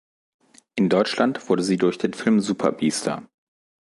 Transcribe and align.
In 0.73 0.89
Deutschland 0.89 1.47
wurde 1.47 1.61
sie 1.61 1.77
durch 1.77 1.99
den 1.99 2.13
Film 2.15 2.39
"Super-Biester! 2.39 3.29